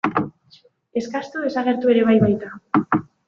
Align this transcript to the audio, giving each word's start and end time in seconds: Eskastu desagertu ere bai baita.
Eskastu 1.01 1.43
desagertu 1.45 1.93
ere 1.95 2.07
bai 2.09 2.17
baita. 2.27 2.51